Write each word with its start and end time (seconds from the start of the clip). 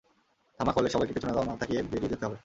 ধামাকা 0.59 0.77
হলে 0.79 0.89
সবাইকে 0.89 1.13
পেছনে 1.13 1.31
না 1.39 1.53
তাকিয়ে 1.55 1.81
বেরিয়ে 1.91 2.11
যেতে 2.13 2.23
হবে। 2.25 2.37